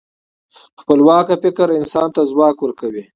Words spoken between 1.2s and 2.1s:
فکر انسان